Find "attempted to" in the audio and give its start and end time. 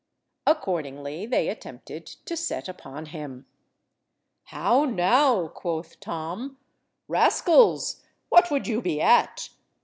1.47-2.35